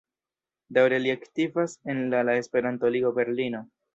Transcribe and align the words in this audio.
Daŭre 0.77 0.97
li 1.03 1.11
aktivas 1.15 1.77
en 1.93 2.01
la 2.15 2.23
la 2.31 2.37
Esperanto-Ligo 2.45 3.15
Berlino. 3.21 3.63